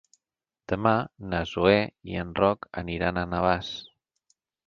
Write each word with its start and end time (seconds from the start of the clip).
Demà 0.71 0.93
na 1.33 1.41
Zoè 1.51 1.75
i 2.13 2.17
en 2.23 2.33
Roc 2.41 2.67
aniran 2.83 3.19
a 3.19 3.27
Navàs. 3.35 3.73